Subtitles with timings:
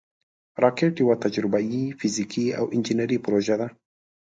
[0.63, 3.67] راکټ یوه تجربهاي، فزیکي او انجینري پروژه ده